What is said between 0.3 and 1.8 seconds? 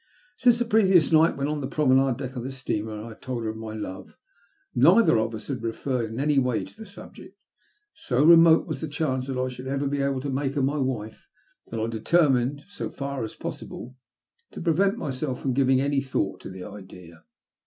Since the previous night, when on the